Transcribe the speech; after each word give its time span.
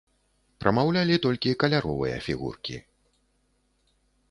Прамаўлялі 0.63 1.17
толькі 1.25 1.53
каляровыя 1.65 2.15
фігуркі. 2.29 2.81